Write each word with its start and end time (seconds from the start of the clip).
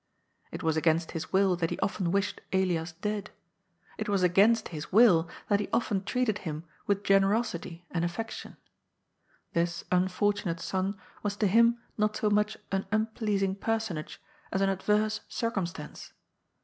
It 0.51 0.63
was 0.63 0.77
against 0.77 1.11
his 1.11 1.31
will 1.31 1.55
that 1.57 1.69
he 1.69 1.77
often 1.77 2.11
wished 2.11 2.41
Elias 2.51 2.93
dead; 2.93 3.29
it 3.99 4.09
was 4.09 4.23
against 4.23 4.69
his 4.69 4.91
will 4.91 5.29
that 5.47 5.59
he 5.59 5.69
often 5.71 6.03
treated 6.03 6.39
him 6.39 6.63
with 6.87 7.03
generosity 7.03 7.85
and 7.91 8.03
affection. 8.03 8.57
This 9.53 9.83
unfortunate 9.91 10.59
son 10.59 10.97
was 11.21 11.35
to 11.37 11.45
him 11.45 11.77
not 11.99 12.15
so 12.17 12.31
much 12.31 12.57
an 12.71 12.87
unpleasing 12.91 13.53
personage 13.55 14.19
as 14.51 14.61
an 14.61 14.69
adverse 14.69 15.21
circumstance. 15.27 16.13